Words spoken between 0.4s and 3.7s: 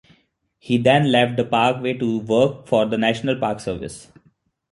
He then left the Parkway to work for the National Park